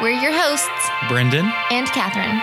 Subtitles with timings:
[0.00, 2.40] We're your hosts, Brendan and Catherine.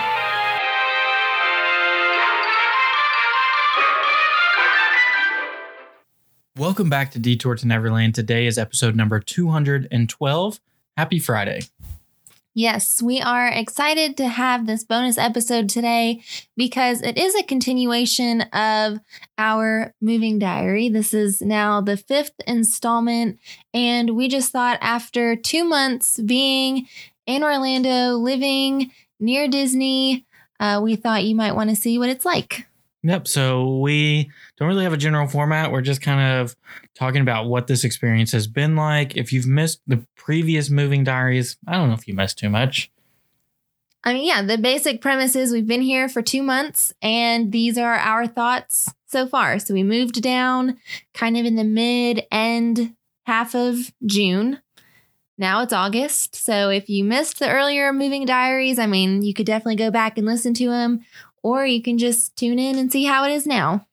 [6.58, 8.14] Welcome back to Detour to Neverland.
[8.14, 10.60] Today is episode number 212.
[10.98, 11.62] Happy Friday.
[12.52, 16.22] Yes, we are excited to have this bonus episode today
[16.58, 18.98] because it is a continuation of
[19.38, 20.90] our moving diary.
[20.90, 23.38] This is now the fifth installment,
[23.72, 26.86] and we just thought after two months being
[27.26, 28.90] in Orlando, living
[29.20, 30.24] near Disney,
[30.60, 32.66] uh, we thought you might want to see what it's like.
[33.02, 33.28] Yep.
[33.28, 35.70] So we don't really have a general format.
[35.70, 36.56] We're just kind of
[36.94, 39.16] talking about what this experience has been like.
[39.16, 42.90] If you've missed the previous moving diaries, I don't know if you missed too much.
[44.02, 47.76] I mean, yeah, the basic premise is we've been here for two months and these
[47.78, 49.58] are our thoughts so far.
[49.58, 50.78] So we moved down
[51.14, 54.60] kind of in the mid end half of June.
[55.38, 56.34] Now it's August.
[56.36, 60.16] So if you missed the earlier moving diaries, I mean, you could definitely go back
[60.16, 61.04] and listen to them,
[61.42, 63.86] or you can just tune in and see how it is now.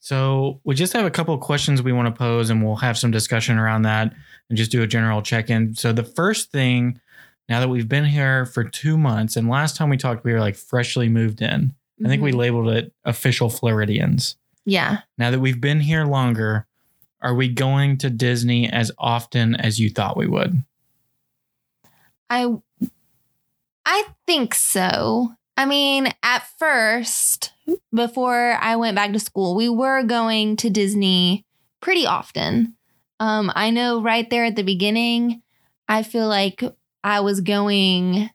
[0.00, 2.98] So we just have a couple of questions we want to pose, and we'll have
[2.98, 4.12] some discussion around that
[4.48, 5.74] and just do a general check in.
[5.74, 7.00] So the first thing,
[7.48, 10.40] now that we've been here for two months, and last time we talked, we were
[10.40, 11.72] like freshly moved in.
[12.04, 12.36] I think we Mhm.
[12.36, 14.36] labeled it official Floridians.
[14.64, 14.98] Yeah.
[15.18, 16.66] Now that we've been here longer,
[17.20, 20.62] are we going to Disney as often as you thought we would?
[22.30, 22.46] I
[23.84, 25.34] I think so.
[25.56, 27.52] I mean, at first,
[27.94, 31.44] before I went back to school, we were going to Disney
[31.80, 32.76] pretty often.
[33.18, 35.42] Um, I know right there at the beginning,
[35.88, 36.62] I feel like
[37.04, 38.30] I was going,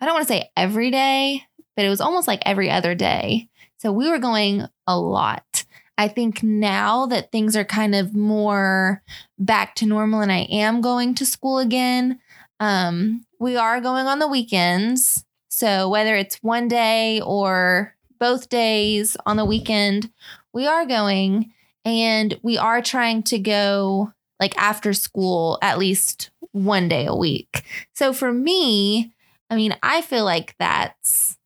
[0.00, 1.42] I don't want to say every day,
[1.76, 3.48] but it was almost like every other day.
[3.78, 5.64] So we were going a lot.
[5.96, 9.02] I think now that things are kind of more
[9.38, 12.20] back to normal and I am going to school again,
[12.60, 15.24] um, we are going on the weekends.
[15.48, 20.10] So whether it's one day or both days on the weekend,
[20.52, 21.52] we are going
[21.84, 27.64] and we are trying to go like after school at least one day a week.
[27.94, 29.12] So for me,
[29.50, 31.38] I mean, I feel like that's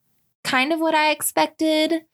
[0.45, 2.05] kind of what I expected.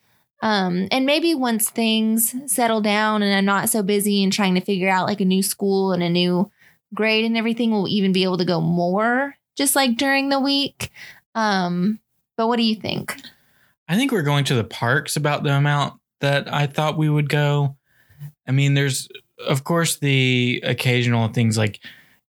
[0.40, 4.60] Um, and maybe once things settle down and I'm not so busy and trying to
[4.60, 6.50] figure out like a new school and a new
[6.94, 10.90] grade and everything, we'll even be able to go more just like during the week.
[11.34, 11.98] Um,
[12.36, 13.20] but what do you think?
[13.88, 17.28] I think we're going to the parks about the amount that I thought we would
[17.28, 17.76] go.
[18.46, 19.08] I mean, there's,
[19.46, 21.80] of course, the occasional things like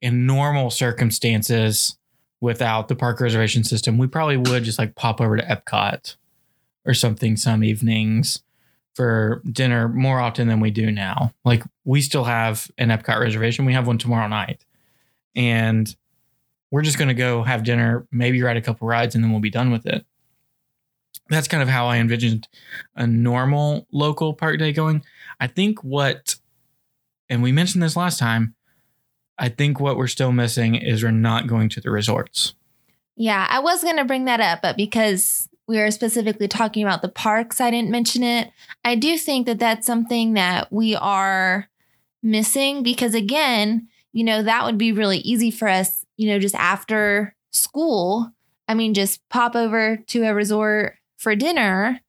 [0.00, 1.96] in normal circumstances
[2.40, 6.16] without the park reservation system, we probably would just like pop over to Epcot
[6.84, 8.42] or something some evenings
[8.96, 11.32] for dinner more often than we do now.
[11.44, 14.64] Like, we still have an Epcot reservation, we have one tomorrow night.
[15.34, 15.94] And
[16.70, 19.40] we're just going to go have dinner, maybe ride a couple rides, and then we'll
[19.40, 20.04] be done with it
[21.28, 22.48] that's kind of how I envisioned
[22.94, 25.02] a normal local park day going.
[25.40, 26.36] I think what,
[27.28, 28.54] and we mentioned this last time,
[29.38, 32.54] I think what we're still missing is we're not going to the resorts.
[33.16, 37.02] Yeah, I was going to bring that up, but because we were specifically talking about
[37.02, 38.50] the parks, I didn't mention it.
[38.84, 41.68] I do think that that's something that we are
[42.22, 46.54] missing because, again, you know, that would be really easy for us, you know, just
[46.54, 48.32] after school.
[48.68, 52.00] I mean, just pop over to a resort for dinner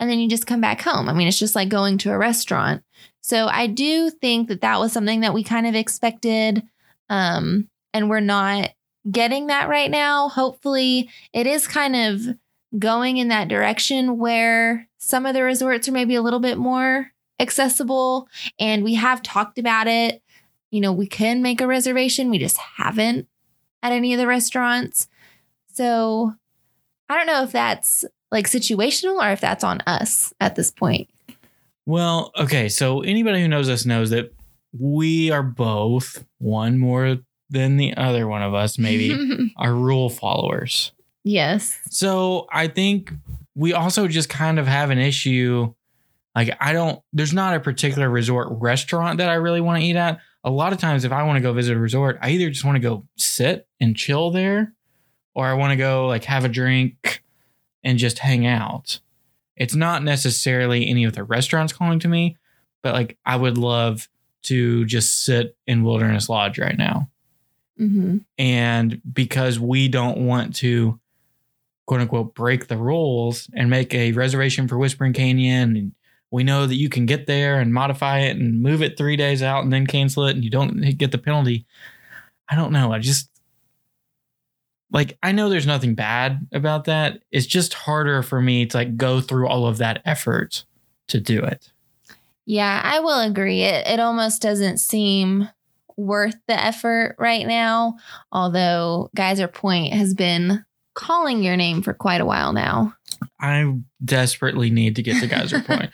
[0.00, 1.08] and then you just come back home.
[1.08, 2.82] I mean, it's just like going to a restaurant.
[3.20, 6.62] So I do think that that was something that we kind of expected.
[7.08, 8.70] Um, and we're not
[9.10, 10.28] getting that right now.
[10.28, 12.36] Hopefully, it is kind of
[12.78, 17.10] going in that direction where some of the resorts are maybe a little bit more
[17.38, 18.28] accessible.
[18.58, 20.22] And we have talked about it.
[20.70, 23.28] You know, we can make a reservation, we just haven't
[23.82, 25.08] at any of the restaurants.
[25.74, 26.32] So
[27.08, 31.10] I don't know if that's like situational or if that's on us at this point.
[31.84, 32.68] Well, okay.
[32.68, 34.32] So anybody who knows us knows that
[34.78, 37.18] we are both one more
[37.50, 40.92] than the other one of us, maybe, are rule followers.
[41.24, 41.78] Yes.
[41.90, 43.12] So I think
[43.54, 45.74] we also just kind of have an issue.
[46.34, 49.96] Like, I don't, there's not a particular resort restaurant that I really want to eat
[49.96, 50.20] at.
[50.44, 52.64] A lot of times, if I want to go visit a resort, I either just
[52.64, 54.72] want to go sit and chill there,
[55.34, 57.22] or I want to go like have a drink
[57.84, 59.00] and just hang out.
[59.56, 62.38] It's not necessarily any of the restaurants calling to me,
[62.82, 64.08] but like I would love
[64.44, 67.08] to just sit in Wilderness Lodge right now.
[67.78, 68.18] Mm-hmm.
[68.38, 70.98] And because we don't want to
[71.92, 75.92] quote unquote break the rules and make a reservation for Whispering Canyon and
[76.30, 79.42] we know that you can get there and modify it and move it three days
[79.42, 81.66] out and then cancel it and you don't get the penalty.
[82.48, 82.94] I don't know.
[82.94, 83.28] I just
[84.90, 87.20] like I know there's nothing bad about that.
[87.30, 90.64] It's just harder for me to like go through all of that effort
[91.08, 91.70] to do it.
[92.46, 93.64] Yeah, I will agree.
[93.64, 95.46] It it almost doesn't seem
[95.98, 97.98] worth the effort right now.
[98.32, 102.94] Although Geyser Point has been calling your name for quite a while now.
[103.40, 105.90] I desperately need to get to Geyser Point.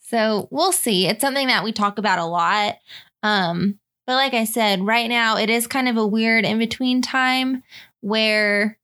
[0.00, 1.06] so we'll see.
[1.06, 2.76] It's something that we talk about a lot.
[3.22, 7.02] Um, but like I said, right now it is kind of a weird in between
[7.02, 7.62] time
[8.00, 8.78] where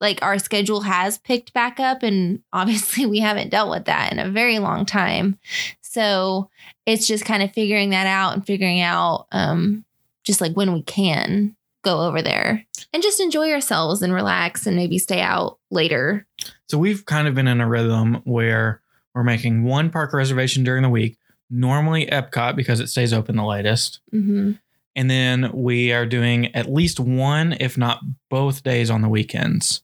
[0.00, 4.18] like our schedule has picked back up and obviously we haven't dealt with that in
[4.18, 5.38] a very long time.
[5.80, 6.50] So
[6.86, 9.84] it's just kind of figuring that out and figuring out um
[10.24, 14.76] just like when we can go over there and just enjoy ourselves and relax and
[14.76, 16.26] maybe stay out later.
[16.68, 18.80] So we've kind of been in a rhythm where
[19.14, 21.18] we're making one park reservation during the week,
[21.50, 24.00] normally Epcot because it stays open the latest.
[24.12, 24.52] Mm-hmm.
[24.96, 29.82] And then we are doing at least one, if not both days on the weekends.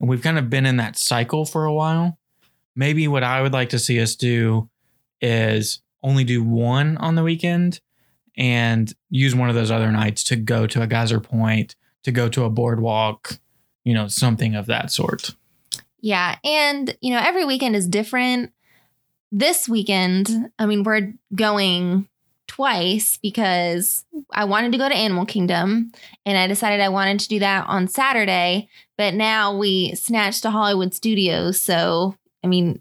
[0.00, 2.18] And we've kind of been in that cycle for a while.
[2.74, 4.70] Maybe what I would like to see us do
[5.20, 7.80] is only do one on the weekend
[8.38, 11.74] and use one of those other nights to go to a geyser point,
[12.04, 13.38] to go to a boardwalk,
[13.84, 15.34] you know, something of that sort.
[16.00, 16.38] Yeah.
[16.44, 18.52] And, you know, every weekend is different.
[19.32, 22.08] This weekend, I mean, we're going
[22.46, 25.92] twice because I wanted to go to Animal Kingdom
[26.24, 28.68] and I decided I wanted to do that on Saturday.
[28.96, 31.60] But now we snatched to Hollywood Studios.
[31.60, 32.80] So, I mean,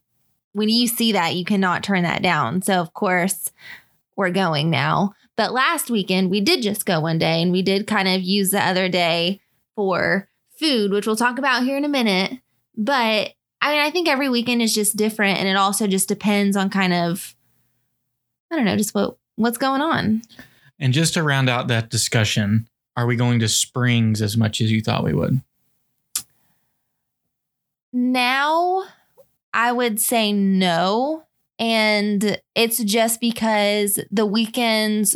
[0.53, 2.61] when you see that, you cannot turn that down.
[2.61, 3.51] So, of course,
[4.15, 5.13] we're going now.
[5.37, 8.49] But last weekend, we did just go one day and we did kind of use
[8.49, 9.39] the other day
[9.75, 10.27] for
[10.59, 12.39] food, which we'll talk about here in a minute.
[12.75, 16.57] But I mean, I think every weekend is just different and it also just depends
[16.57, 17.35] on kind of,
[18.51, 20.23] I don't know, just what what's going on.
[20.79, 24.71] And just to round out that discussion, are we going to Springs as much as
[24.71, 25.41] you thought we would?
[27.93, 28.83] Now,
[29.53, 31.23] I would say no.
[31.59, 35.15] And it's just because the weekends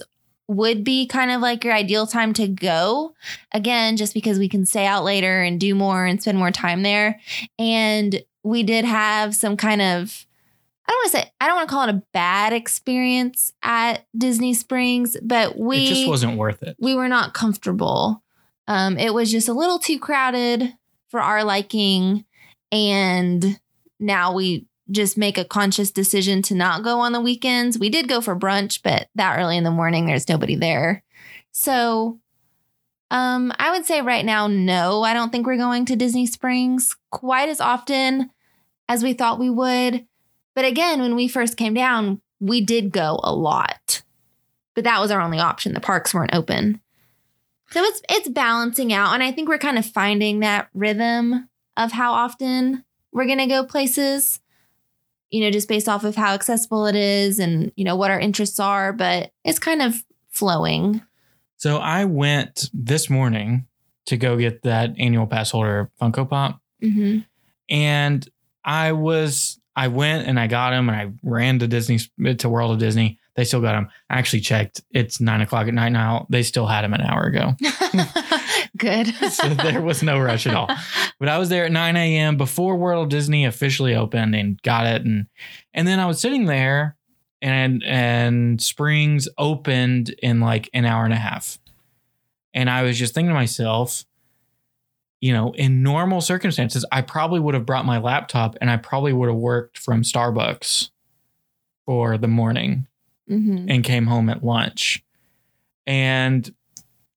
[0.52, 3.14] would be kind of like your ideal time to go.
[3.54, 6.84] Again, just because we can stay out later and do more and spend more time
[6.84, 7.20] there.
[7.58, 10.26] And we did have some kind of
[10.86, 14.06] I don't want to say I don't want to call it a bad experience at
[14.18, 16.76] Disney Springs, but we it just wasn't worth it.
[16.80, 18.22] We were not comfortable.
[18.68, 20.74] Um, it was just a little too crowded
[21.10, 22.26] for our liking,
[22.74, 23.58] and
[24.02, 27.80] now we just make a conscious decision to not go on the weekends.
[27.80, 31.04] We did go for brunch, but that early in the morning, there's nobody there.
[31.52, 32.20] So,
[33.10, 36.96] um, I would say right now, no, I don't think we're going to Disney Springs
[37.10, 38.30] quite as often
[38.88, 40.06] as we thought we would.
[40.56, 44.02] But again, when we first came down, we did go a lot.
[44.76, 45.74] But that was our only option.
[45.74, 46.82] The parks weren't open.
[47.72, 51.94] So it's it's balancing out and I think we're kind of finding that rhythm of
[51.94, 54.42] how often we're going to go places.
[55.32, 58.20] You know, just based off of how accessible it is and, you know, what our
[58.20, 59.96] interests are, but it's kind of
[60.30, 61.02] flowing.
[61.58, 63.68] So I went this morning
[64.08, 66.60] to go get that annual pass holder Funko Pop.
[66.82, 67.20] hmm
[67.70, 68.28] And
[68.66, 72.00] I was I went and I got him and I ran to Disney
[72.36, 73.20] to World of Disney.
[73.36, 73.88] They still got him.
[74.10, 74.82] I actually checked.
[74.92, 76.28] It's nine o'clock at night now.
[76.30, 77.56] They still had him an hour ago.
[78.78, 79.08] Good.
[79.32, 80.70] so there was no rush at all.
[81.20, 82.38] But I was there at 9 a.m.
[82.38, 85.04] before World Disney officially opened and got it.
[85.06, 85.28] And
[85.74, 86.98] and then I was sitting there
[87.42, 91.58] and and Springs opened in like an hour and a half.
[92.54, 94.04] And I was just thinking to myself,
[95.22, 99.14] you know, in normal circumstances, I probably would have brought my laptop and I probably
[99.14, 100.90] would have worked from Starbucks
[101.86, 102.88] for the morning
[103.40, 105.04] hmm and came home at lunch.
[105.88, 106.54] And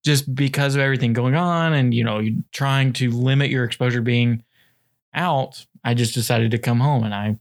[0.04, 4.44] just because of everything going on and, you know, trying to limit your exposure being
[5.14, 7.36] out, I just decided to come home and I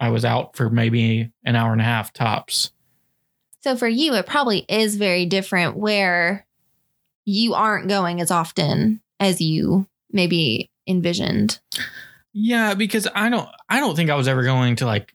[0.00, 2.72] I was out for maybe an hour and a half tops.
[3.62, 6.46] So for you, it probably is very different where
[7.24, 11.58] you aren't going as often as you maybe envisioned.
[12.32, 15.14] Yeah, because I don't I don't think I was ever going to like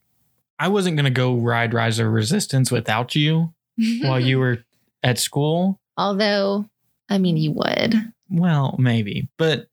[0.59, 3.53] I wasn't going to go ride Rise of Resistance without you
[4.01, 4.59] while you were
[5.03, 5.79] at school.
[5.97, 6.69] Although,
[7.09, 7.95] I mean, you would.
[8.29, 9.67] Well, maybe, but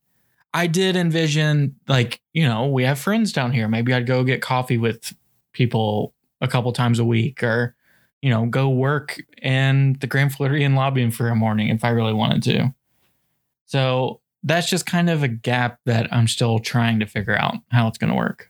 [0.52, 3.68] I did envision like, you know, we have friends down here.
[3.68, 5.14] Maybe I'd go get coffee with
[5.52, 7.76] people a couple times a week or,
[8.20, 12.12] you know, go work in the Grand Floridian lobbying for a morning if I really
[12.12, 12.74] wanted to.
[13.66, 17.86] So that's just kind of a gap that I'm still trying to figure out how
[17.88, 18.49] it's going to work.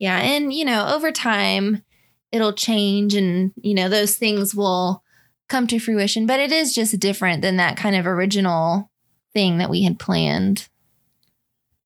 [0.00, 0.18] Yeah.
[0.18, 1.84] And, you know, over time,
[2.32, 5.04] it'll change and, you know, those things will
[5.48, 6.26] come to fruition.
[6.26, 8.90] But it is just different than that kind of original
[9.32, 10.68] thing that we had planned.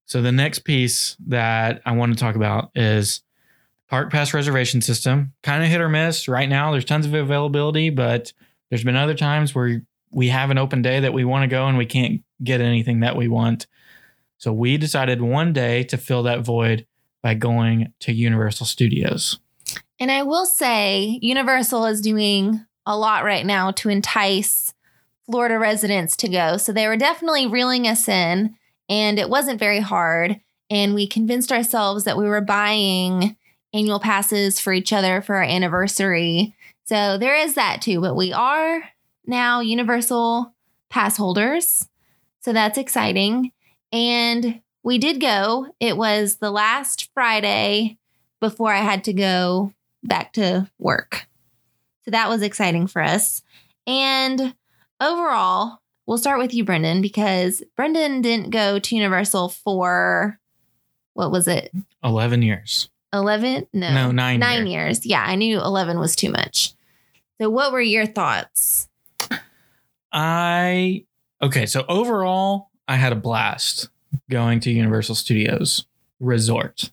[0.07, 3.23] So the next piece that I want to talk about is
[3.89, 5.33] Park Pass reservation system.
[5.43, 6.29] Kind of hit or miss.
[6.29, 8.33] Right now, there's tons of availability, but
[8.69, 11.67] there's been other times where we have an open day that we want to go
[11.67, 13.67] and we can't get anything that we want.
[14.39, 16.87] So we decided one day to fill that void
[17.25, 19.41] by going to Universal Studios.
[19.99, 24.75] And I will say, Universal is doing a lot right now to entice
[25.25, 26.59] Florida residents to go.
[26.59, 28.55] So they were definitely reeling us in,
[28.91, 30.39] and it wasn't very hard.
[30.69, 33.37] And we convinced ourselves that we were buying
[33.73, 36.55] annual passes for each other for our anniversary.
[36.85, 38.03] So there is that too.
[38.03, 38.83] But we are
[39.27, 40.55] now Universal
[40.91, 41.89] pass holders.
[42.41, 43.53] So that's exciting.
[43.93, 45.67] And we did go.
[45.81, 47.99] It was the last Friday
[48.41, 49.73] before I had to go
[50.05, 51.27] back to work.
[52.05, 53.43] So that was exciting for us.
[53.87, 54.55] And
[55.01, 60.39] overall, we'll start with you, Brendan, because Brendan didn't go to Universal for
[61.15, 61.73] what was it?
[62.05, 62.91] 11 years.
[63.15, 63.69] 11?
[63.73, 63.95] No.
[63.95, 64.99] No, nine Nine years.
[64.99, 65.07] years.
[65.07, 66.75] Yeah, I knew 11 was too much.
[67.41, 68.89] So, what were your thoughts?
[70.13, 71.05] I,
[71.43, 73.89] okay, so overall, I had a blast
[74.31, 75.87] going to Universal Studios
[76.21, 76.91] Resort.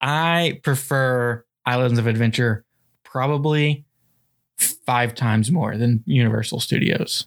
[0.00, 2.64] I prefer Islands of Adventure
[3.04, 3.84] probably
[4.58, 7.26] five times more than Universal Studios.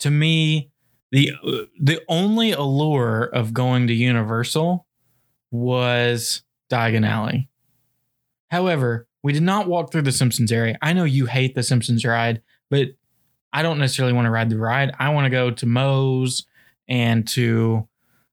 [0.00, 0.70] To me,
[1.12, 1.32] the
[1.80, 4.86] the only allure of going to Universal
[5.50, 7.48] was Diagon Alley.
[8.50, 10.76] However, we did not walk through the Simpsons area.
[10.82, 12.88] I know you hate the Simpsons ride, but
[13.52, 14.92] I don't necessarily want to ride the ride.
[14.98, 16.46] I want to go to Moe's
[16.88, 17.88] and to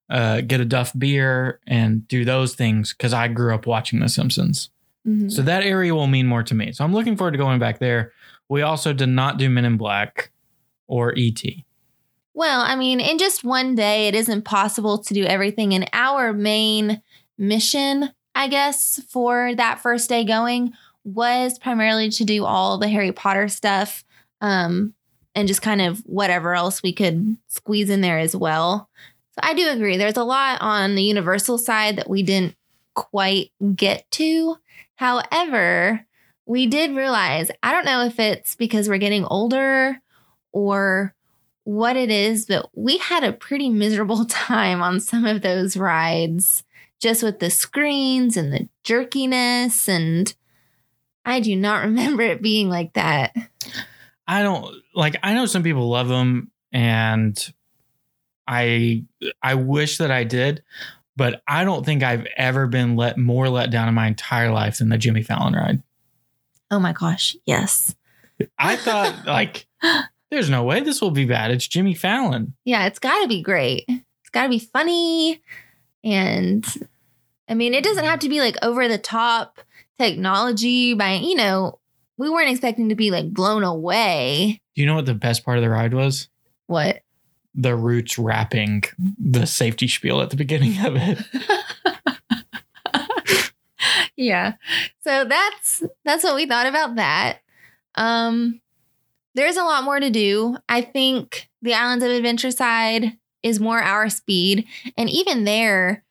[0.10, 4.10] uh, get a Duff beer and do those things because I grew up watching The
[4.10, 4.70] Simpsons.
[5.08, 5.32] Mhm.
[5.32, 6.74] So that area will mean more to me.
[6.74, 8.12] So I'm looking forward to going back there.
[8.50, 10.32] We also did not do Men in Black
[10.88, 11.42] or ET.
[12.34, 15.74] Well, I mean, in just one day, it isn't possible to do everything.
[15.74, 17.02] And our main
[17.38, 23.12] mission, I guess, for that first day going was primarily to do all the Harry
[23.12, 24.04] Potter stuff
[24.40, 24.94] um,
[25.36, 28.90] and just kind of whatever else we could squeeze in there as well.
[29.34, 29.98] So I do agree.
[29.98, 32.56] There's a lot on the Universal side that we didn't
[32.94, 34.58] quite get to.
[34.96, 36.06] However,
[36.46, 40.02] we did realize I don't know if it's because we're getting older
[40.52, 41.16] or
[41.64, 46.64] what it is, but we had a pretty miserable time on some of those rides,
[47.00, 49.88] just with the screens and the jerkiness.
[49.88, 50.34] And
[51.26, 53.34] I do not remember it being like that.
[54.32, 57.54] I don't like I know some people love them and
[58.48, 59.04] I
[59.44, 60.64] I wish that I did,
[61.18, 64.78] but I don't think I've ever been let more let down in my entire life
[64.78, 65.84] than the Jimmy Fallon ride.
[66.72, 67.36] Oh my gosh.
[67.46, 67.94] Yes.
[68.58, 69.68] I thought like
[70.30, 71.52] there's no way this will be bad.
[71.52, 72.54] It's Jimmy Fallon.
[72.64, 73.84] Yeah, it's got to be great.
[73.90, 75.42] It's got to be funny.
[76.06, 76.66] And
[77.50, 79.60] I mean, it doesn't have to be like over the top
[80.00, 81.81] technology by, you know,
[82.22, 84.62] we weren't expecting to be like blown away.
[84.76, 86.30] Do you know what the best part of the ride was?
[86.68, 87.02] What?
[87.56, 91.20] The Roots rapping the safety spiel at the beginning of it.
[94.16, 94.54] yeah.
[95.04, 97.40] So that's that's what we thought about that.
[97.96, 98.62] Um
[99.34, 100.58] there's a lot more to do.
[100.70, 106.04] I think the Islands of Adventure side is more our speed and even there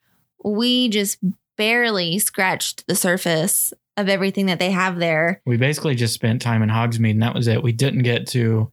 [0.43, 1.19] we just
[1.55, 5.41] barely scratched the surface of everything that they have there.
[5.45, 7.61] We basically just spent time in Hogsmeade and that was it.
[7.61, 8.71] We didn't get to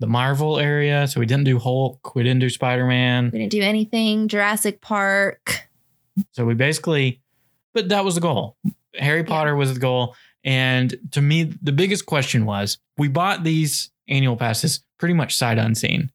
[0.00, 3.30] the Marvel area, so we didn't do Hulk, we didn't do Spider-Man.
[3.32, 4.28] We didn't do anything.
[4.28, 5.68] Jurassic Park.
[6.32, 7.20] So we basically,
[7.72, 8.56] but that was the goal.
[8.94, 10.14] Harry Potter was the goal.
[10.44, 15.58] And to me, the biggest question was we bought these annual passes pretty much sight
[15.58, 16.10] unseen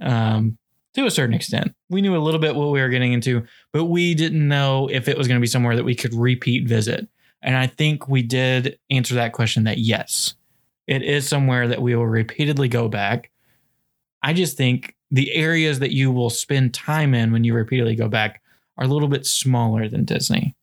[0.00, 0.56] um,
[0.94, 1.74] to a certain extent.
[1.90, 5.08] We knew a little bit what we were getting into, but we didn't know if
[5.08, 7.08] it was going to be somewhere that we could repeat visit.
[7.42, 10.34] And I think we did answer that question that yes,
[10.86, 13.30] it is somewhere that we will repeatedly go back.
[14.22, 18.08] I just think the areas that you will spend time in when you repeatedly go
[18.08, 18.42] back
[18.76, 20.54] are a little bit smaller than Disney.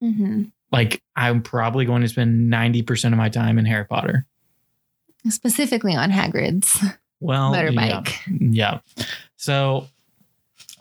[0.00, 4.26] hmm Like I'm probably going to spend 90% of my time in Harry Potter.
[5.28, 6.78] Specifically on Hagrid's
[7.20, 8.10] Well, motorbike.
[8.28, 8.80] Yeah.
[8.96, 9.06] yeah.
[9.36, 9.86] So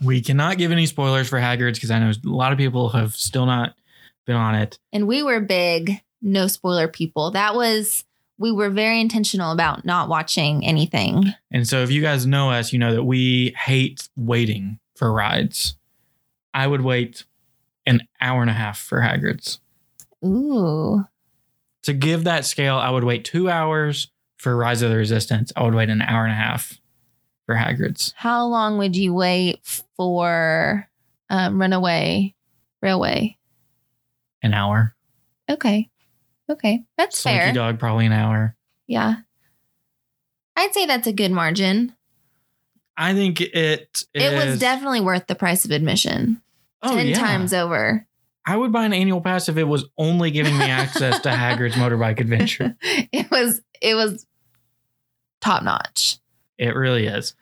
[0.03, 3.13] We cannot give any spoilers for Hagrid's because I know a lot of people have
[3.15, 3.75] still not
[4.31, 4.79] been on it.
[4.93, 7.31] And we were big no spoiler people.
[7.31, 8.05] That was
[8.37, 11.25] we were very intentional about not watching anything.
[11.51, 15.75] And so if you guys know us, you know that we hate waiting for rides.
[16.53, 17.25] I would wait
[17.85, 19.59] an hour and a half for Hagrid's.
[20.25, 21.05] Ooh.
[21.83, 25.51] To give that scale, I would wait two hours for Rise of the Resistance.
[25.55, 26.79] I would wait an hour and a half
[27.45, 28.13] for Hagrid's.
[28.17, 29.59] How long would you wait
[29.95, 30.87] for
[31.29, 32.35] um, Runaway
[32.81, 33.37] Railway?
[34.41, 34.95] An hour.
[35.49, 35.89] Okay.
[36.49, 36.83] Okay.
[36.97, 37.53] That's Slinky fair.
[37.53, 38.55] Dog, probably an hour.
[38.87, 39.15] Yeah.
[40.55, 41.93] I'd say that's a good margin.
[42.97, 46.41] I think it It was definitely worth the price of admission.
[46.83, 47.15] Oh, 10 yeah.
[47.15, 48.05] times over.
[48.45, 51.75] I would buy an annual pass if it was only giving me access to Hagrid's
[51.77, 52.75] motorbike adventure.
[52.81, 54.25] it was it was
[55.41, 56.17] top notch.
[56.57, 57.35] It really is.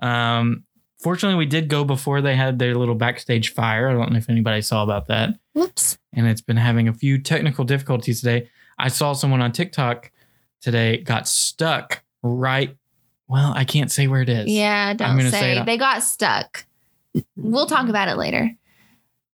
[0.00, 0.64] Um,
[1.02, 3.88] fortunately, we did go before they had their little backstage fire.
[3.88, 5.30] I don't know if anybody saw about that.
[5.54, 5.98] Whoops.
[6.12, 8.48] And it's been having a few technical difficulties today.
[8.78, 10.10] I saw someone on TikTok
[10.60, 12.76] today got stuck right.
[13.28, 14.48] Well, I can't say where it is.
[14.48, 16.66] Yeah, don't say, say it- they got stuck.
[17.36, 18.50] We'll talk about it later.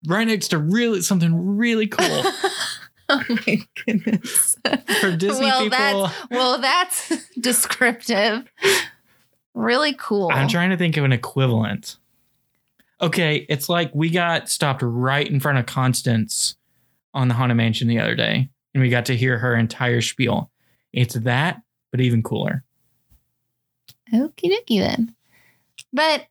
[0.07, 2.23] Right next to really something really cool
[3.09, 4.57] oh my goodness.
[5.01, 6.03] for Disney well, people.
[6.03, 8.51] That's, well, that's descriptive.
[9.55, 10.31] Really cool.
[10.33, 11.97] I'm trying to think of an equivalent.
[13.01, 16.57] Okay, it's like we got stopped right in front of Constance
[17.15, 20.51] on the Haunted Mansion the other day, and we got to hear her entire spiel.
[20.93, 22.65] It's that, but even cooler.
[24.13, 25.15] Okie dokie then.
[25.93, 26.27] But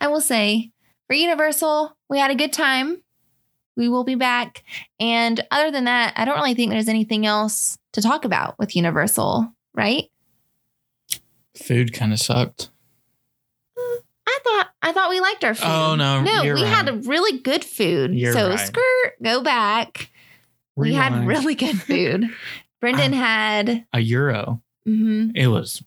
[0.00, 0.70] I will say,
[1.06, 3.02] for Universal, we had a good time.
[3.76, 4.62] We will be back.
[5.00, 8.76] And other than that, I don't really think there's anything else to talk about with
[8.76, 10.04] Universal, right?
[11.56, 12.70] Food kind of sucked.
[14.34, 15.66] I thought I thought we liked our food.
[15.68, 16.66] Oh, no, no, we right.
[16.66, 18.14] had a really good food.
[18.14, 18.58] You're so right.
[18.58, 20.10] skirt, go back.
[20.76, 22.28] We had really good food.
[22.80, 24.60] Brendan had, a gyro.
[24.86, 25.82] mhm, It was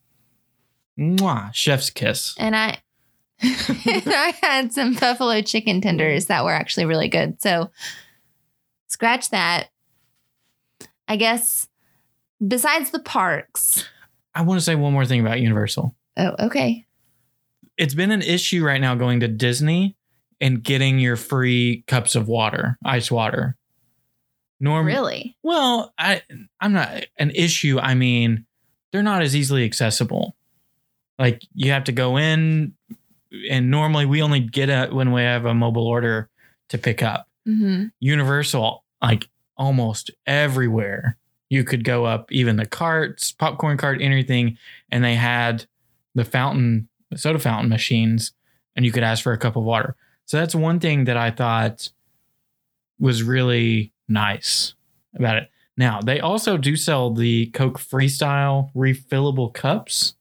[0.97, 2.33] mwah, chef's kiss.
[2.39, 2.79] and I,
[3.43, 7.39] I had some buffalo chicken tenders that were actually really good.
[7.41, 7.69] So
[8.87, 9.67] scratch that.
[11.07, 11.67] I guess
[12.45, 13.85] besides the parks.
[14.33, 15.95] I want to say one more thing about Universal.
[16.17, 16.85] Oh, okay.
[17.77, 19.95] It's been an issue right now going to Disney
[20.41, 23.55] and getting your free cups of water, ice water.
[24.59, 25.37] Norm- Really?
[25.43, 26.21] Well, I
[26.59, 27.79] I'm not an issue.
[27.79, 28.45] I mean,
[28.91, 30.35] they're not as easily accessible.
[31.19, 32.73] Like you have to go in,
[33.49, 36.29] and normally we only get it when we have a mobile order
[36.69, 37.27] to pick up.
[37.45, 41.17] hmm Universal, like almost everywhere,
[41.49, 44.57] you could go up, even the carts, popcorn cart, anything,
[44.91, 45.65] and they had
[46.15, 48.33] the fountain, soda fountain machines,
[48.75, 49.95] and you could ask for a cup of water.
[50.25, 51.89] So that's one thing that I thought
[52.99, 54.73] was really nice
[55.15, 55.49] about it.
[55.77, 60.15] Now, they also do sell the Coke Freestyle refillable cups.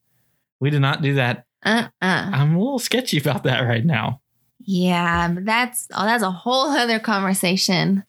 [0.61, 1.47] We did not do that.
[1.65, 4.21] Uh uh I'm a little sketchy about that right now.
[4.61, 8.05] Yeah, but that's oh, that's a whole other conversation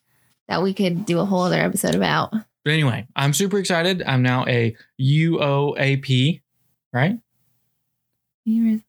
[0.47, 2.31] that we could do a whole other episode about.
[2.31, 4.03] But anyway, I'm super excited.
[4.05, 6.41] I'm now a UOAP,
[6.91, 7.19] right?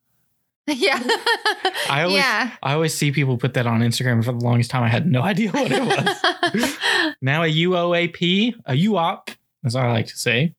[0.71, 0.99] Yeah.
[1.89, 2.51] I always, yeah.
[2.63, 4.23] I always see people put that on Instagram.
[4.23, 6.77] For the longest time, I had no idea what it was.
[7.23, 10.55] now a UOAP, a UOP, as I like to say.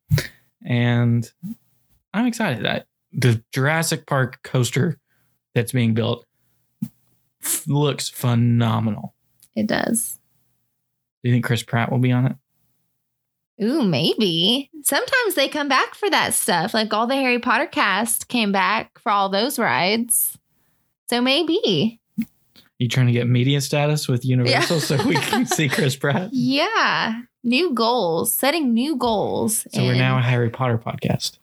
[0.65, 1.29] And
[2.11, 4.97] I'm excited that the Jurassic Park coaster
[5.53, 6.25] that's being built
[7.43, 9.13] f- looks phenomenal.
[9.55, 10.17] it does.
[11.23, 12.35] Do you think Chris Pratt will be on it?
[13.61, 14.69] Ooh, maybe.
[14.83, 16.73] Sometimes they come back for that stuff.
[16.73, 20.37] Like all the Harry Potter cast came back for all those rides.
[21.09, 21.99] So maybe.
[22.77, 24.81] You trying to get media status with Universal Yeah.
[24.81, 26.29] so we can see Chris Pratt?
[26.33, 27.21] Yeah.
[27.43, 29.65] New goals, setting new goals.
[29.73, 31.37] So we're now a Harry Potter podcast.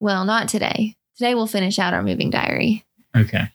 [0.00, 0.94] well, not today.
[1.16, 2.84] Today we'll finish out our moving diary.
[3.16, 3.48] Okay.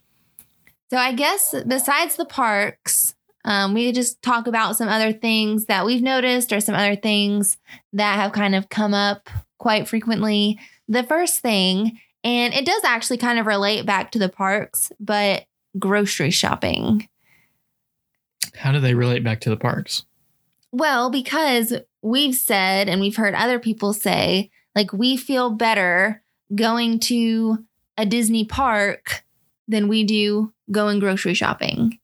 [0.90, 3.14] So I guess besides the parks,
[3.44, 6.96] um, we could just talk about some other things that we've noticed or some other
[6.96, 7.58] things
[7.94, 10.60] that have kind of come up quite frequently.
[10.88, 15.46] The first thing, and it does actually kind of relate back to the parks, but
[15.80, 17.08] grocery shopping.
[18.56, 20.06] How do they relate back to the parks?
[20.72, 26.24] Well, because we've said and we've heard other people say, like, we feel better
[26.54, 27.66] going to
[27.98, 29.24] a Disney park
[29.68, 32.00] than we do going grocery shopping.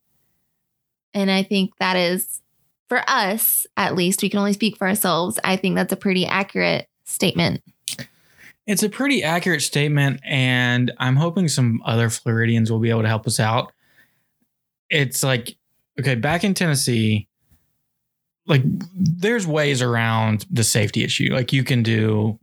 [1.18, 2.44] And I think that is,
[2.90, 5.40] for us at least, we can only speak for ourselves.
[5.44, 7.64] I think that's a pretty accurate statement.
[8.68, 13.08] It's a pretty accurate statement, and I'm hoping some other Floridians will be able to
[13.08, 13.74] help us out.
[14.92, 15.58] it's like
[16.00, 17.28] okay, back in Tennessee,
[18.46, 18.62] like
[18.94, 21.34] there's ways around the safety issue.
[21.34, 22.40] Like you can do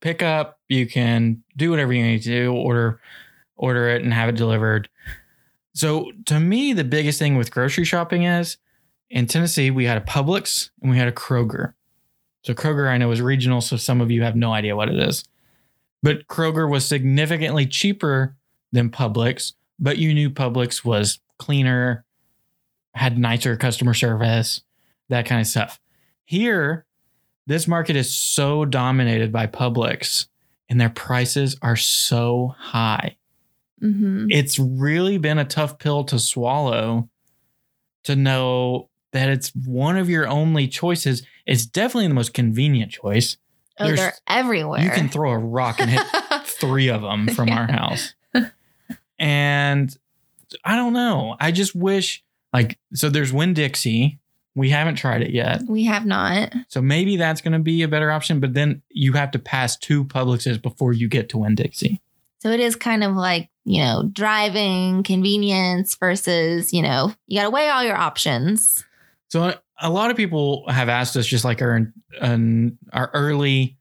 [0.00, 3.00] pickup, you can do whatever you need to do, order
[3.56, 4.88] order it and have it delivered.
[5.74, 8.56] So to me, the biggest thing with grocery shopping is
[9.10, 11.74] in Tennessee, we had a Publix and we had a Kroger.
[12.42, 14.98] So Kroger I know is regional, so some of you have no idea what it
[14.98, 15.24] is.
[16.02, 18.36] But Kroger was significantly cheaper
[18.72, 22.04] than Publix, but you knew Publix was cleaner,
[22.94, 24.62] had nicer customer service,
[25.08, 25.80] that kind of stuff.
[26.24, 26.86] Here,
[27.46, 30.26] this market is so dominated by Publix
[30.68, 33.16] and their prices are so high.
[33.92, 37.08] Hmm It's really been a tough pill to swallow
[38.04, 41.22] to know that it's one of your only choices.
[41.46, 43.36] It's definitely the most convenient choice.
[43.78, 44.80] Oh, There's- they're everywhere.
[44.82, 46.02] You can throw a rock and hit
[46.44, 48.14] three of them from our house.
[49.18, 49.96] And
[50.64, 51.36] I don't know.
[51.40, 54.18] I just wish, like, so there's Winn Dixie.
[54.56, 55.62] We haven't tried it yet.
[55.68, 56.52] we have not.
[56.68, 59.76] So maybe that's going to be a better option, but then you have to pass
[59.76, 62.00] two Publixes before you get to Winn Dixie.
[62.38, 67.44] So it is kind of like, you know, driving, convenience versus, you know, you got
[67.44, 68.84] to weigh all your options.
[69.28, 73.76] So a lot of people have asked us just like our an, our early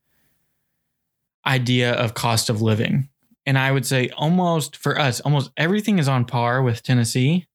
[1.45, 3.09] idea of cost of living.
[3.45, 7.45] And I would say almost for us, almost everything is on par with Tennessee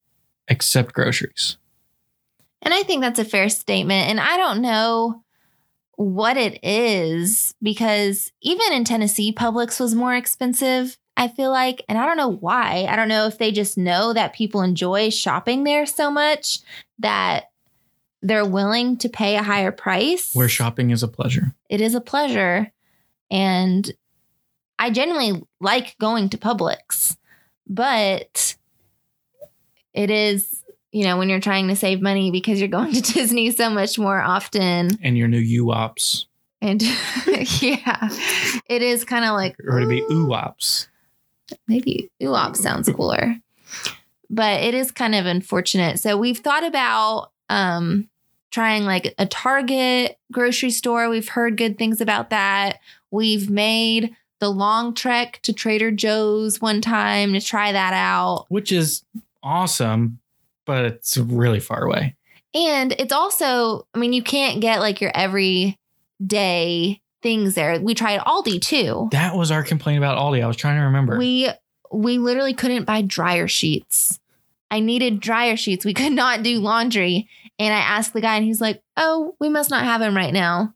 [0.47, 1.57] except groceries.
[2.61, 4.09] And I think that's a fair statement.
[4.09, 5.23] And I don't know
[5.95, 11.83] what it is because even in Tennessee, Publix was more expensive, I feel like.
[11.87, 12.87] And I don't know why.
[12.89, 16.59] I don't know if they just know that people enjoy shopping there so much
[16.99, 17.51] that
[18.21, 20.33] they're willing to pay a higher price.
[20.33, 21.53] Where shopping is a pleasure.
[21.69, 22.71] it is a pleasure.
[23.29, 23.91] And
[24.79, 27.17] I genuinely like going to Publix,
[27.67, 28.55] but
[29.93, 33.51] it is, you know, when you're trying to save money because you're going to Disney
[33.51, 34.89] so much more often.
[35.03, 36.25] And your new UOPS,
[36.61, 36.81] And
[37.61, 38.09] yeah,
[38.67, 40.87] it is kind of like, or to be "Ooh." UOPS.
[41.67, 43.35] Maybe UOP sounds cooler.
[44.29, 45.99] But it is kind of unfortunate.
[45.99, 48.09] So we've thought about um
[48.51, 51.09] trying like a Target grocery store.
[51.09, 52.79] We've heard good things about that.
[53.11, 58.45] We've made the long trek to Trader Joe's one time to try that out.
[58.49, 59.03] which is
[59.43, 60.19] awesome,
[60.65, 62.15] but it's really far away.
[62.53, 67.79] And it's also, I mean, you can't get like your everyday things there.
[67.79, 69.09] We tried Aldi too.
[69.11, 70.43] That was our complaint about Aldi.
[70.43, 71.17] I was trying to remember.
[71.17, 71.49] We
[71.91, 74.19] we literally couldn't buy dryer sheets.
[74.71, 75.85] I needed dryer sheets.
[75.85, 77.27] We could not do laundry.
[77.57, 80.33] And I asked the guy and he's like, "Oh, we must not have them right
[80.33, 80.73] now."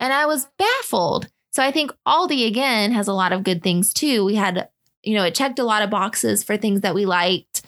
[0.00, 1.28] And I was baffled.
[1.50, 4.24] So I think Aldi again has a lot of good things too.
[4.24, 4.68] We had
[5.02, 7.62] you know, it checked a lot of boxes for things that we liked.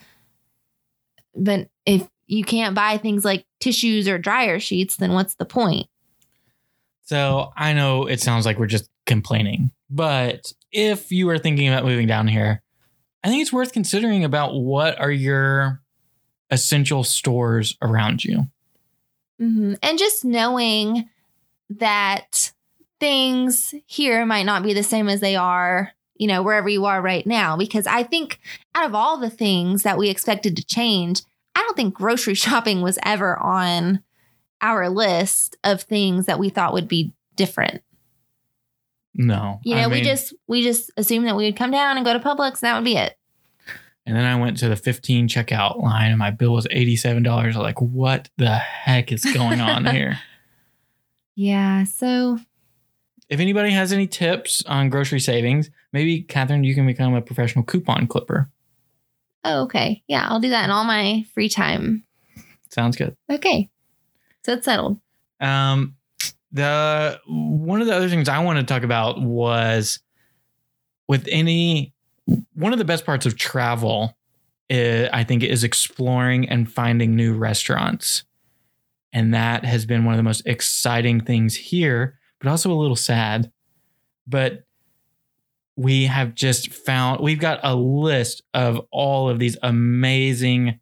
[1.35, 5.87] But if you can't buy things like tissues or dryer sheets, then what's the point?
[7.11, 11.83] So I know it sounds like we're just complaining, but if you are thinking about
[11.83, 12.61] moving down here,
[13.21, 15.81] I think it's worth considering about what are your
[16.51, 18.43] essential stores around you.
[19.37, 21.09] hmm And just knowing
[21.71, 22.53] that
[23.01, 27.01] things here might not be the same as they are, you know, wherever you are
[27.01, 27.57] right now.
[27.57, 28.39] Because I think
[28.73, 31.23] out of all the things that we expected to change,
[31.55, 34.01] I don't think grocery shopping was ever on
[34.61, 37.81] our list of things that we thought would be different.
[39.13, 42.05] No, You know, I we just we just assumed that we would come down and
[42.05, 43.17] go to Publix and that would be it.
[44.05, 47.27] And then I went to the 15 checkout line and my bill was $87.
[47.27, 50.17] I was like, what the heck is going on here?
[51.35, 51.83] Yeah.
[51.83, 52.39] So
[53.29, 57.63] If anybody has any tips on grocery savings, maybe Catherine, you can become a professional
[57.65, 58.49] coupon clipper.
[59.43, 60.03] oh, okay.
[60.07, 62.03] Yeah, I'll do that in all my free time.
[62.69, 63.15] Sounds good.
[63.29, 63.69] Okay.
[64.43, 64.99] So it's settled.
[65.39, 65.95] Um,
[66.51, 69.99] the one of the other things I want to talk about was
[71.07, 71.93] with any
[72.53, 74.17] one of the best parts of travel,
[74.71, 78.23] i I think, is exploring and finding new restaurants,
[79.13, 82.95] and that has been one of the most exciting things here, but also a little
[82.95, 83.51] sad.
[84.27, 84.65] But
[85.75, 90.79] we have just found we've got a list of all of these amazing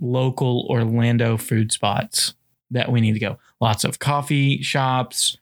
[0.00, 2.34] local Orlando food spots
[2.72, 3.38] that we need to go.
[3.60, 5.38] Lots of coffee shops,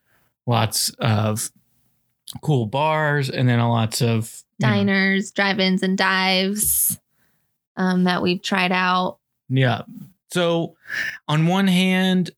[0.47, 1.51] lots of
[2.43, 7.01] cool bars, and then lots of you know, diners, drive-ins, and dives
[7.77, 9.19] um, that we've tried out.
[9.49, 9.83] Yeah.
[10.33, 10.77] So,
[11.27, 12.31] on one hand,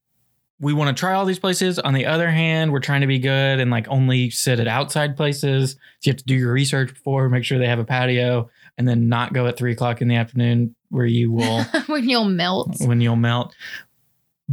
[0.63, 1.81] we want to try all these places.
[1.81, 5.17] On the other hand, we're trying to be good and like only sit at outside
[5.17, 5.73] places.
[5.73, 8.87] So you have to do your research before, make sure they have a patio, and
[8.87, 12.77] then not go at three o'clock in the afternoon where you will when you'll melt.
[12.81, 13.55] when you'll melt.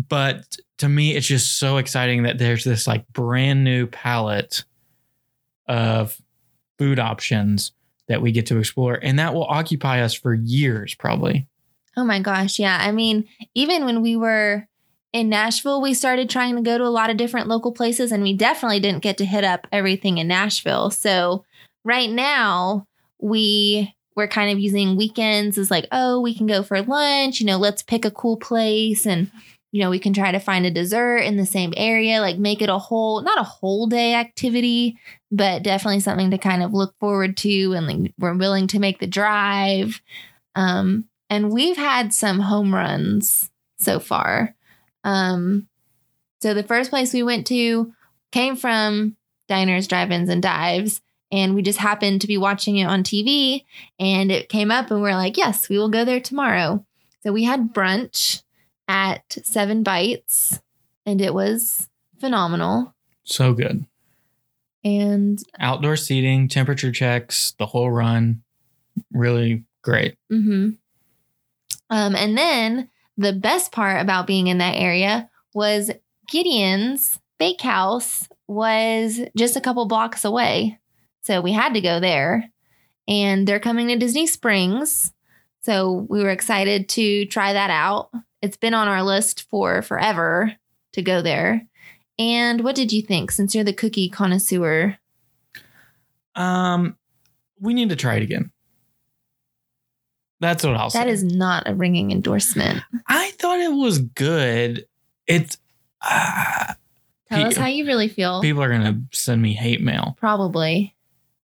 [0.08, 4.64] But to me, it's just so exciting that there's this like brand new palette
[5.68, 6.20] of
[6.78, 7.72] food options
[8.08, 11.48] that we get to explore, and that will occupy us for years, probably.
[11.98, 12.60] Oh my gosh.
[12.60, 12.78] Yeah.
[12.80, 14.68] I mean, even when we were
[15.12, 18.24] in Nashville, we started trying to go to a lot of different local places, and
[18.24, 20.92] we definitely didn't get to hit up everything in Nashville.
[20.92, 21.44] So
[21.84, 22.88] right now,
[23.20, 27.46] we we're kind of using weekends as like, oh, we can go for lunch, you
[27.46, 29.32] know, let's pick a cool place and
[29.72, 32.62] you know, we can try to find a dessert in the same area, like make
[32.62, 34.98] it a whole, not a whole day activity,
[35.32, 37.74] but definitely something to kind of look forward to.
[37.74, 40.02] And like, we're willing to make the drive.
[40.56, 44.56] Um, and we've had some home runs so far.
[45.04, 45.68] Um,
[46.42, 47.94] so the first place we went to
[48.32, 51.02] came from diners, drive-ins, and dives.
[51.32, 53.66] And we just happened to be watching it on TV
[54.00, 56.84] and it came up and we're like, yes, we will go there tomorrow.
[57.22, 58.42] So we had brunch
[58.90, 60.60] at Seven Bites
[61.06, 61.88] and it was
[62.20, 62.94] phenomenal.
[63.24, 63.86] So good.
[64.84, 68.42] And Outdoor seating, temperature checks, the whole run.
[69.14, 70.18] Really great.
[70.30, 70.72] hmm
[71.90, 75.92] Um, and then the best part about being in that area was
[76.28, 80.80] Gideon's Bakehouse was just a couple blocks away.
[81.22, 82.50] So we had to go there.
[83.08, 85.12] And they're coming to Disney Springs.
[85.64, 88.12] So we were excited to try that out.
[88.42, 90.56] It's been on our list for forever
[90.94, 91.66] to go there.
[92.18, 94.98] And what did you think since you're the cookie connoisseur?
[96.36, 96.98] Um,
[97.60, 98.52] we need to try it again.
[100.40, 101.00] That's what I'll say.
[101.00, 102.82] That is not a ringing endorsement.
[103.08, 104.86] I thought it was good.
[105.28, 105.58] It's
[106.02, 106.74] uh,
[107.30, 108.42] Tell Pe- us how you really feel.
[108.42, 110.16] people are gonna send me hate mail.
[110.20, 110.96] Probably.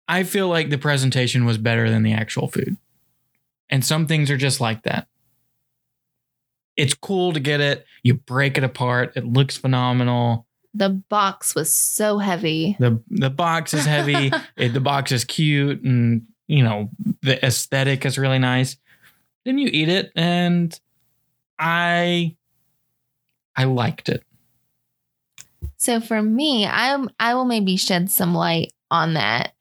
[0.08, 2.77] I feel like the presentation was better than the actual food,
[3.69, 5.08] and some things are just like that.
[6.75, 7.86] It's cool to get it.
[8.03, 9.13] You break it apart.
[9.15, 10.47] It looks phenomenal.
[10.73, 12.75] The box was so heavy.
[12.79, 14.31] the The box is heavy.
[14.57, 16.89] it, the box is cute, and you know
[17.21, 18.77] the aesthetic is really nice.
[19.45, 20.77] Then you eat it, and
[21.59, 22.36] I,
[23.55, 24.23] I liked it.
[25.77, 29.53] So for me, I I will maybe shed some light on that.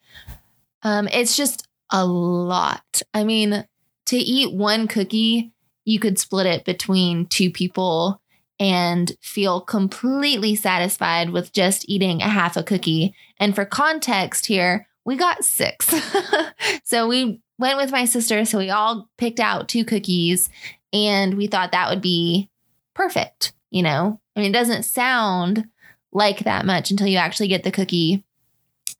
[0.82, 3.02] Um, it's just a lot.
[3.12, 3.66] I mean,
[4.06, 5.52] to eat one cookie,
[5.84, 8.20] you could split it between two people
[8.58, 13.14] and feel completely satisfied with just eating a half a cookie.
[13.38, 15.92] And for context here, we got six.
[16.84, 20.48] so we went with my sister, so we all picked out two cookies
[20.92, 22.50] and we thought that would be
[22.94, 24.20] perfect, you know?
[24.36, 25.66] I mean, it doesn't sound
[26.12, 28.24] like that much until you actually get the cookie.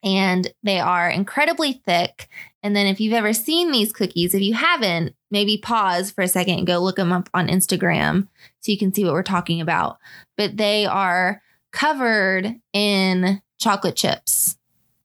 [0.03, 2.29] And they are incredibly thick.
[2.63, 6.29] And then, if you've ever seen these cookies, if you haven't, maybe pause for a
[6.29, 8.29] second and go look them up on Instagram
[8.61, 9.99] so you can see what we're talking about.
[10.37, 11.43] But they are
[11.73, 14.57] covered in chocolate chips,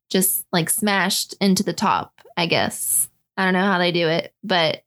[0.09, 3.09] just like smashed into the top, I guess.
[3.37, 4.83] I don't know how they do it, but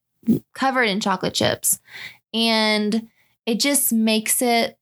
[0.55, 1.81] covered in chocolate chips.
[2.35, 3.09] And
[3.47, 4.77] it just makes it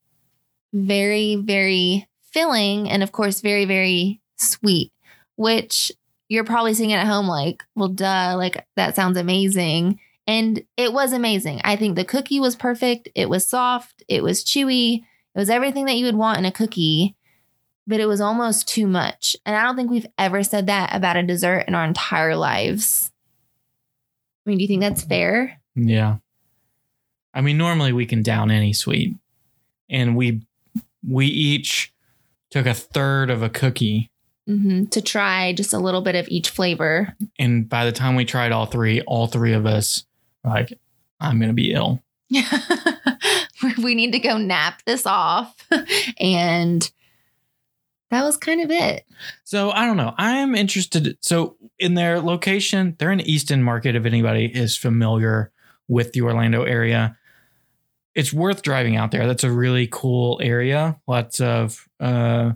[0.72, 4.92] very, very filling and, of course, very, very sweet,
[5.36, 5.92] which
[6.28, 10.00] you're probably singing at home like, well, duh, like that sounds amazing.
[10.28, 11.62] And it was amazing.
[11.64, 13.08] I think the cookie was perfect.
[13.16, 14.98] It was soft, it was chewy,
[15.34, 17.16] it was everything that you would want in a cookie,
[17.86, 19.34] but it was almost too much.
[19.46, 23.10] And I don't think we've ever said that about a dessert in our entire lives.
[24.46, 25.58] I mean, do you think that's fair?
[25.74, 26.18] Yeah.
[27.32, 29.16] I mean, normally we can down any sweet,
[29.88, 30.42] and we
[31.08, 31.92] we each
[32.50, 34.10] took a third of a cookie,
[34.46, 37.14] hmm To try just a little bit of each flavor.
[37.38, 40.04] and by the time we tried all three, all three of us
[40.48, 40.78] like,
[41.20, 42.02] "I'm gonna be ill."
[43.82, 45.66] we need to go nap this off.
[46.20, 46.90] and
[48.10, 49.04] that was kind of it.
[49.44, 50.14] So I don't know.
[50.16, 51.18] I'm interested.
[51.20, 53.96] So in their location, they're in East End Market.
[53.96, 55.52] If anybody is familiar
[55.88, 57.16] with the Orlando area,
[58.14, 59.26] it's worth driving out there.
[59.26, 60.98] That's a really cool area.
[61.06, 62.52] Lots of uh,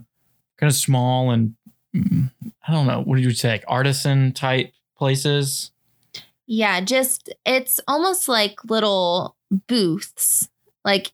[0.57, 1.55] kind of small and
[1.95, 2.31] mm,
[2.67, 5.71] I don't know what do you say, like artisan type places.
[6.45, 9.35] Yeah, just it's almost like little
[9.67, 10.49] booths,
[10.83, 11.11] like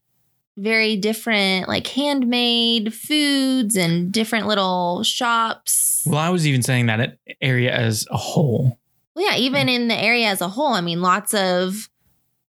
[0.57, 6.03] very different, like handmade foods and different little shops.
[6.05, 8.79] Well, I was even saying that area as a whole.
[9.15, 11.89] Well, yeah, even in the area as a whole, I mean, lots of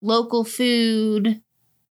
[0.02, 1.42] local food,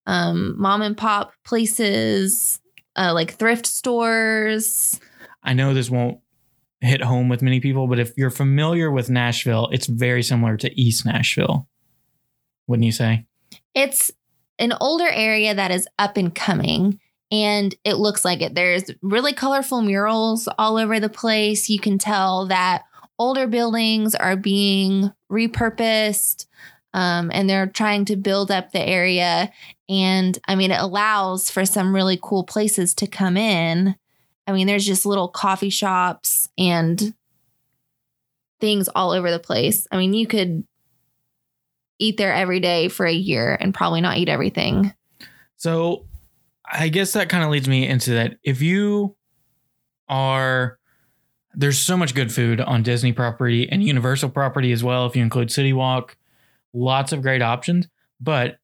[0.06, 2.60] um, mom and pop places,
[2.96, 5.00] uh, like thrift stores.
[5.42, 6.21] I know this won't
[6.82, 10.80] hit home with many people, but if you're familiar with Nashville, it's very similar to
[10.80, 11.68] East Nashville.
[12.66, 13.26] Wouldn't you say?
[13.74, 14.10] It's
[14.58, 17.00] an older area that is up and coming.
[17.30, 18.54] And it looks like it.
[18.54, 21.70] There's really colorful murals all over the place.
[21.70, 22.82] You can tell that
[23.18, 26.46] older buildings are being repurposed
[26.94, 29.50] um, and they're trying to build up the area.
[29.88, 33.94] And I mean, it allows for some really cool places to come in.
[34.46, 37.14] I mean, there's just little coffee shops and
[38.60, 39.86] things all over the place.
[39.90, 40.64] I mean, you could
[41.98, 44.92] eat there every day for a year and probably not eat everything.
[45.56, 46.06] So
[46.70, 48.38] I guess that kind of leads me into that.
[48.44, 49.16] If you
[50.08, 50.78] are,
[51.54, 55.22] there's so much good food on Disney property and Universal property as well, if you
[55.22, 56.16] include City Walk,
[56.72, 57.88] lots of great options.
[58.20, 58.58] But,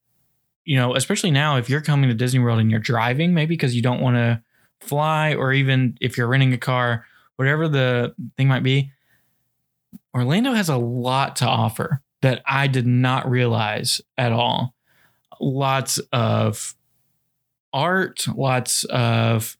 [0.65, 3.75] you know, especially now, if you're coming to Disney World and you're driving, maybe because
[3.75, 4.43] you don't want to
[4.81, 7.05] fly, or even if you're renting a car,
[7.39, 8.91] whatever the thing might be,
[10.13, 14.75] Orlando has a lot to offer that I did not realize at all.
[15.41, 16.75] Lots of
[17.73, 19.57] art, lots of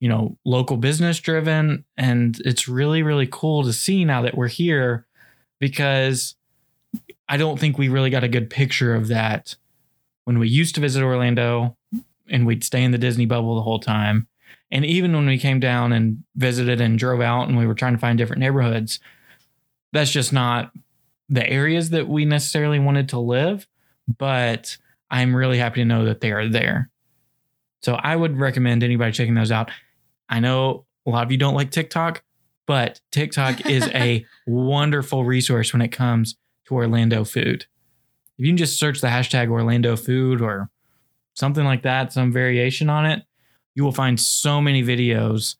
[0.00, 4.48] you know local business driven and it's really really cool to see now that we're
[4.48, 5.06] here
[5.58, 6.36] because
[7.28, 9.54] I don't think we really got a good picture of that
[10.24, 11.76] when we used to visit Orlando
[12.28, 14.26] and we'd stay in the Disney bubble the whole time.
[14.72, 17.94] And even when we came down and visited and drove out and we were trying
[17.94, 19.00] to find different neighborhoods,
[19.92, 20.72] that's just not
[21.28, 23.66] the areas that we necessarily wanted to live.
[24.18, 24.76] But
[25.10, 26.90] I'm really happy to know that they are there.
[27.82, 29.70] So I would recommend anybody checking those out.
[30.28, 32.22] I know a lot of you don't like TikTok,
[32.66, 37.66] but TikTok is a wonderful resource when it comes to Orlando food.
[38.38, 40.70] If you can just search the hashtag Orlando food or
[41.34, 43.22] something like that, some variation on it,
[43.74, 45.56] you will find so many videos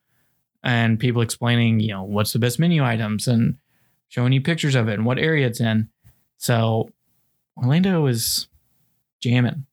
[0.62, 3.56] and people explaining, you know, what's the best menu items and
[4.08, 5.88] showing you pictures of it and what area it's in.
[6.36, 6.90] So
[7.56, 8.48] Orlando is
[9.20, 9.66] jamming.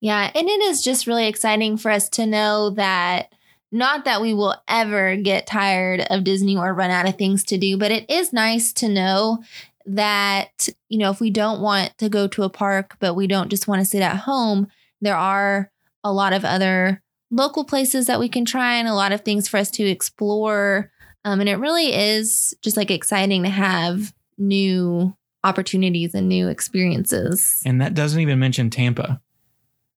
[0.00, 3.32] Yeah, and it is just really exciting for us to know that
[3.70, 7.58] not that we will ever get tired of Disney or run out of things to
[7.58, 9.42] do, but it is nice to know
[9.86, 13.50] that, you know, if we don't want to go to a park, but we don't
[13.50, 14.68] just want to sit at home,
[15.00, 15.70] there are
[16.04, 19.48] a lot of other local places that we can try and a lot of things
[19.48, 20.90] for us to explore.
[21.24, 25.14] Um, and it really is just like exciting to have new
[25.44, 27.62] opportunities and new experiences.
[27.64, 29.20] And that doesn't even mention Tampa,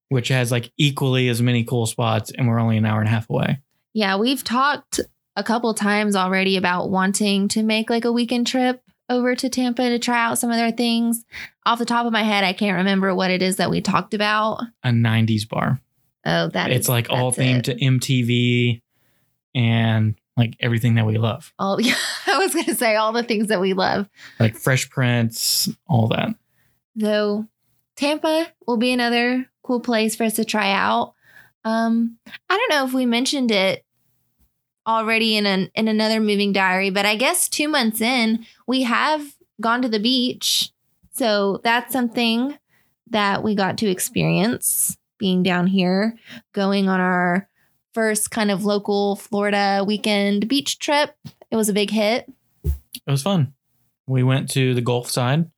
[0.10, 3.12] which has like equally as many cool spots, and we're only an hour and a
[3.12, 3.60] half away.
[3.94, 5.00] Yeah, we've talked
[5.36, 9.90] a couple times already about wanting to make like a weekend trip over to Tampa
[9.90, 11.26] to try out some of their things.
[11.66, 14.14] Off the top of my head, I can't remember what it is that we talked
[14.14, 14.62] about.
[14.84, 15.82] A 90s bar.
[16.26, 17.64] Oh, that it's is- like all themed it.
[17.66, 18.82] to MTV
[19.56, 21.80] and like everything that we love, all.
[21.82, 21.96] Yeah,
[22.28, 24.08] I was gonna say all the things that we love.
[24.40, 26.30] like Fresh Prince, all that.
[27.00, 27.48] So
[27.96, 31.14] Tampa will be another cool place for us to try out.
[31.64, 32.18] Um,
[32.50, 33.86] I don't know if we mentioned it
[34.88, 39.36] already in an in another moving diary, but I guess two months in, we have
[39.60, 40.72] gone to the beach.
[41.14, 42.58] So that's something
[43.10, 46.18] that we got to experience being down here,
[46.52, 47.48] going on our
[47.94, 51.16] first kind of local Florida weekend beach trip.
[51.52, 52.30] It was a big hit.
[52.66, 52.74] It
[53.06, 53.54] was fun.
[54.08, 55.50] We went to the Gulf side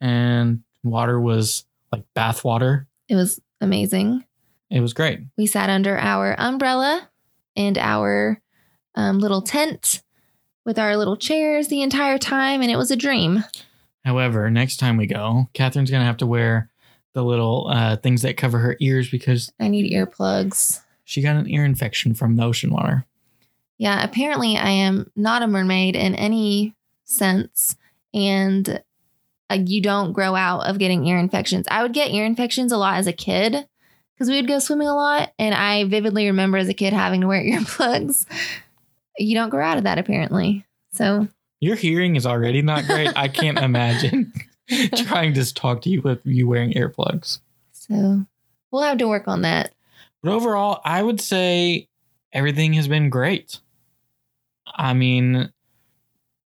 [0.00, 2.88] and water was like bath water.
[3.08, 4.24] It was amazing.
[4.70, 5.20] It was great.
[5.36, 7.08] We sat under our umbrella
[7.54, 8.40] and our
[8.94, 10.02] um, little tent
[10.64, 13.44] with our little chairs the entire time, and it was a dream.
[14.04, 16.70] However, next time we go, Catherine's going to have to wear
[17.16, 20.82] the little uh, things that cover her ears because I need earplugs.
[21.02, 23.06] she got an ear infection from the ocean water.
[23.78, 26.74] Yeah, apparently I am not a mermaid in any
[27.04, 27.74] sense,
[28.12, 28.82] and
[29.48, 31.66] uh, you don't grow out of getting ear infections.
[31.70, 33.66] I would get ear infections a lot as a kid
[34.14, 37.22] because we would go swimming a lot, and I vividly remember as a kid having
[37.22, 38.26] to wear earplugs.
[39.18, 40.66] You don't grow out of that apparently.
[40.92, 41.28] So
[41.60, 43.10] Your hearing is already not great.
[43.16, 44.34] I can't imagine
[45.06, 47.40] trying to talk to you with you wearing earplugs.
[47.72, 48.26] so
[48.70, 49.72] we'll have to work on that.
[50.22, 51.88] But overall, I would say
[52.32, 53.60] everything has been great.
[54.74, 55.52] I mean,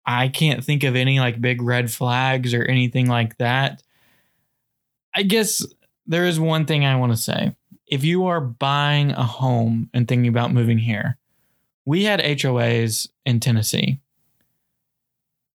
[0.05, 3.83] I can't think of any like big red flags or anything like that.
[5.13, 5.65] I guess
[6.05, 7.55] there is one thing I want to say.
[7.85, 11.17] If you are buying a home and thinking about moving here,
[11.85, 13.99] we had HOAs in Tennessee.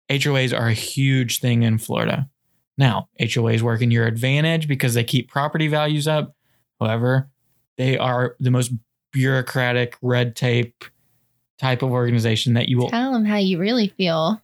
[0.09, 2.29] HOAs are a huge thing in Florida.
[2.81, 6.35] Now, HOAs work in your advantage because they keep property values up.
[6.81, 7.29] However,
[7.77, 8.73] they are the most
[9.13, 10.85] bureaucratic, red tape
[11.59, 12.89] type of organization that you will.
[12.89, 14.41] Tell them how you really feel.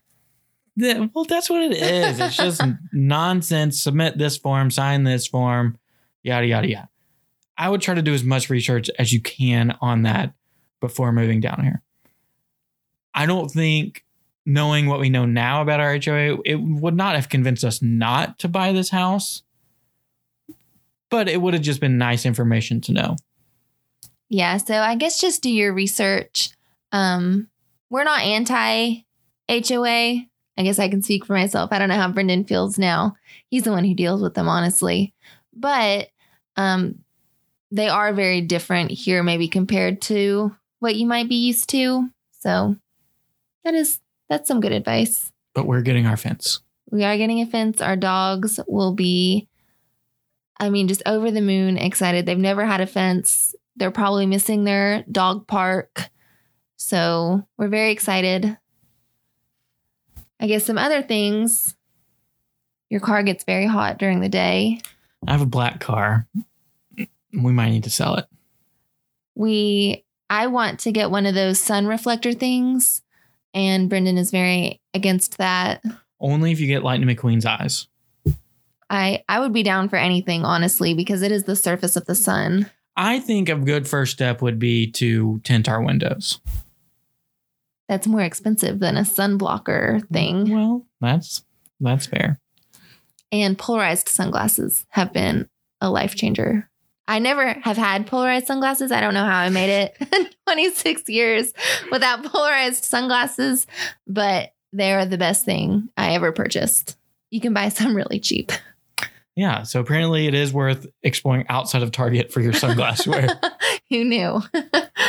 [0.75, 2.19] That- well, that's what it is.
[2.19, 2.61] It's just
[2.93, 3.81] nonsense.
[3.81, 5.79] Submit this form, sign this form.
[6.21, 6.89] yada, yada, yada.
[7.57, 10.35] I would try to do as much research as you can on that
[10.79, 11.81] before moving down here.
[13.15, 14.05] I don't think
[14.47, 18.39] knowing what we know now about our HOA, it would not have convinced us not
[18.39, 19.43] to buy this house,
[21.09, 23.17] but it would have just been nice information to know.
[24.29, 26.51] Yeah, so I guess just do your research.
[26.93, 27.49] Um,
[27.89, 29.03] we're not anti
[29.49, 30.25] HOA.
[30.59, 31.73] I guess I can speak for myself.
[31.73, 33.17] I don't know how Brendan feels now.
[33.49, 35.13] He's the one who deals with them, honestly.
[35.53, 36.07] But
[36.55, 36.99] um,
[37.69, 42.09] they are very different here, maybe compared to what you might be used to.
[42.39, 42.77] So
[43.65, 45.31] that is that's some good advice.
[45.53, 46.61] But we're getting our fence.
[46.89, 47.81] We are getting a fence.
[47.81, 49.47] Our dogs will be,
[50.59, 52.25] I mean, just over the moon excited.
[52.25, 53.55] They've never had a fence.
[53.75, 56.09] They're probably missing their dog park.
[56.77, 58.57] So we're very excited.
[60.39, 61.75] I guess some other things.
[62.89, 64.79] Your car gets very hot during the day.
[65.27, 66.27] I have a black car.
[67.33, 68.25] We might need to sell it.
[69.35, 73.01] We I want to get one of those sun reflector things
[73.53, 75.83] and Brendan is very against that.
[76.19, 77.87] Only if you get Lightning McQueen's eyes.
[78.89, 82.15] I I would be down for anything honestly because it is the surface of the
[82.15, 82.69] sun.
[82.95, 86.39] I think a good first step would be to tint our windows.
[87.87, 90.51] That's more expensive than a sun blocker thing.
[90.51, 91.43] Well, that's
[91.79, 92.39] that's fair.
[93.31, 95.49] And polarized sunglasses have been
[95.81, 96.69] a life changer.
[97.07, 98.91] I never have had polarized sunglasses.
[98.91, 101.53] I don't know how I made it 26 years
[101.91, 103.65] without polarized sunglasses,
[104.05, 106.97] but they are the best thing I ever purchased.
[107.31, 108.51] You can buy some really cheap.
[109.35, 113.39] Yeah, so apparently it is worth exploring outside of Target for your sunglass wear.
[113.89, 114.41] Who knew?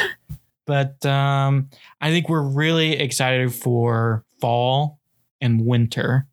[0.67, 1.71] but um,
[2.01, 4.99] I think we're really excited for fall
[5.41, 6.27] and winter,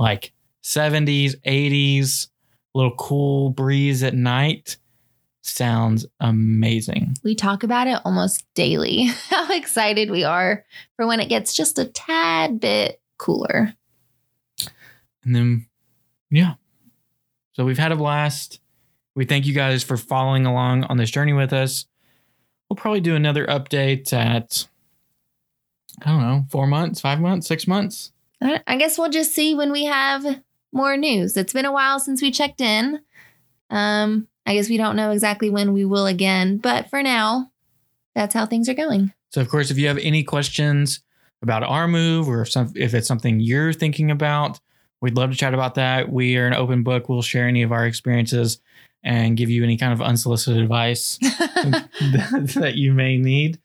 [0.00, 0.32] like
[0.64, 2.28] 70s, 80s,
[2.74, 4.76] little cool breeze at night.
[5.48, 7.16] Sounds amazing.
[7.24, 9.04] We talk about it almost daily.
[9.30, 10.64] How excited we are
[10.96, 13.74] for when it gets just a tad bit cooler.
[15.24, 15.66] And then,
[16.30, 16.54] yeah.
[17.52, 18.60] So we've had a blast.
[19.14, 21.86] We thank you guys for following along on this journey with us.
[22.68, 24.68] We'll probably do another update at,
[26.02, 28.12] I don't know, four months, five months, six months.
[28.40, 30.42] I guess we'll just see when we have
[30.72, 31.36] more news.
[31.36, 33.00] It's been a while since we checked in.
[33.70, 37.52] Um, I guess we don't know exactly when we will again, but for now,
[38.14, 39.12] that's how things are going.
[39.30, 41.00] So, of course, if you have any questions
[41.42, 44.58] about our move or if, some, if it's something you're thinking about,
[45.02, 46.10] we'd love to chat about that.
[46.10, 47.10] We are an open book.
[47.10, 48.58] We'll share any of our experiences
[49.04, 51.90] and give you any kind of unsolicited advice that,
[52.56, 53.60] that you may need.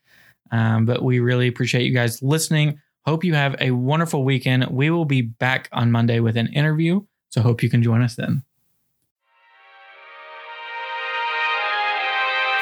[0.52, 2.82] Um, but we really appreciate you guys listening.
[3.06, 4.68] Hope you have a wonderful weekend.
[4.68, 7.04] We will be back on Monday with an interview.
[7.30, 8.44] So, hope you can join us then.